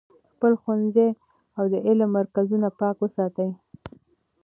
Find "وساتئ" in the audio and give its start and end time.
3.01-3.49